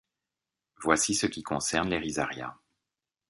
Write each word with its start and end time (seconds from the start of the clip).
Voici 0.81 1.13
ce 1.13 1.27
qui 1.27 1.43
concerne 1.43 1.89
les 1.91 1.99
Rhizaria. 1.99 2.57